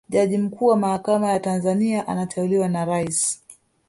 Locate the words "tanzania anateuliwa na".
1.39-2.85